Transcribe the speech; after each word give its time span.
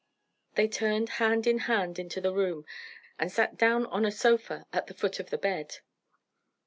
They 0.55 0.67
turned 0.67 1.09
hand 1.21 1.45
and 1.45 1.61
hand 1.61 1.99
into 1.99 2.19
the 2.19 2.33
room, 2.33 2.65
and 3.19 3.31
sat 3.31 3.55
down 3.55 3.85
on 3.85 4.03
a 4.03 4.11
sofa 4.11 4.65
at 4.73 4.87
the 4.87 4.95
foot 4.95 5.19
of 5.19 5.29
the 5.29 5.37
bed. 5.37 5.77